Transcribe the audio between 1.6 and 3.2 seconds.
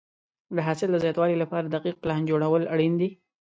دقیق پلان جوړول اړین دي.